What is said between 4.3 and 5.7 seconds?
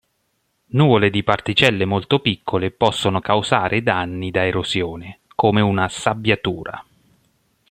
da erosione, come